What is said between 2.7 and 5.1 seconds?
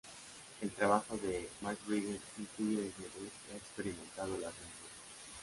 desnudez y ha experimentado la censura.